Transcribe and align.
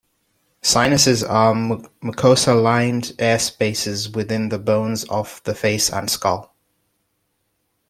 Sinuses 0.63 1.21
are 1.23 1.53
mucosa-lined 1.53 3.13
airspaces 3.19 4.15
within 4.15 4.49
the 4.49 4.57
bones 4.57 5.03
of 5.03 5.39
the 5.43 5.53
face 5.53 5.93
and 5.93 6.09
skull. 6.09 6.55